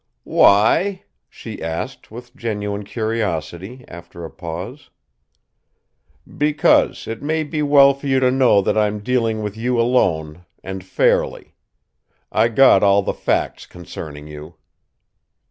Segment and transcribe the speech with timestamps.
[0.23, 4.89] "Why?" she asked with genuine curiosity, after a pause.
[6.35, 10.43] "Because it may be well for you to know that I'm dealing with you alone,
[10.63, 11.53] and fairly.
[12.31, 14.55] I got all the facts concerning you."